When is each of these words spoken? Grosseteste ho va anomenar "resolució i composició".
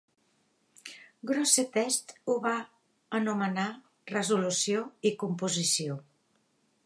Grosseteste 1.31 2.17
ho 2.33 2.37
va 2.45 2.55
anomenar 3.19 3.67
"resolució 4.15 4.83
i 5.11 5.15
composició". 5.25 5.99